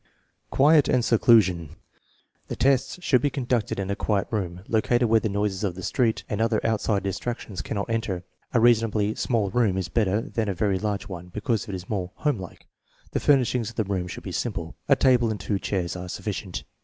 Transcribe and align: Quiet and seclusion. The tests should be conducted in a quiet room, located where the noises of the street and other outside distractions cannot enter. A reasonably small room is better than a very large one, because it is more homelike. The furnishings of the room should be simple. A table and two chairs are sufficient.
Quiet 0.49 0.89
and 0.89 1.05
seclusion. 1.05 1.75
The 2.47 2.55
tests 2.55 2.97
should 3.03 3.21
be 3.21 3.29
conducted 3.29 3.77
in 3.79 3.91
a 3.91 3.95
quiet 3.95 4.27
room, 4.31 4.61
located 4.67 5.07
where 5.09 5.19
the 5.19 5.29
noises 5.29 5.63
of 5.63 5.75
the 5.75 5.83
street 5.83 6.23
and 6.27 6.41
other 6.41 6.59
outside 6.65 7.03
distractions 7.03 7.61
cannot 7.61 7.87
enter. 7.87 8.23
A 8.51 8.59
reasonably 8.59 9.13
small 9.13 9.51
room 9.51 9.77
is 9.77 9.89
better 9.89 10.19
than 10.21 10.49
a 10.49 10.55
very 10.55 10.79
large 10.79 11.07
one, 11.07 11.27
because 11.27 11.69
it 11.69 11.75
is 11.75 11.87
more 11.87 12.09
homelike. 12.15 12.65
The 13.11 13.19
furnishings 13.19 13.69
of 13.69 13.75
the 13.75 13.83
room 13.83 14.07
should 14.07 14.23
be 14.23 14.31
simple. 14.31 14.75
A 14.89 14.95
table 14.95 15.29
and 15.29 15.39
two 15.39 15.59
chairs 15.59 15.95
are 15.95 16.09
sufficient. 16.09 16.63